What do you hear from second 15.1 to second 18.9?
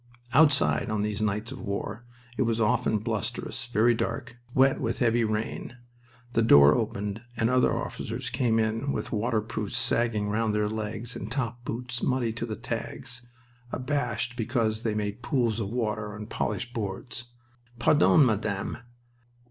pools of water on polished boards. "Pardon, Madame."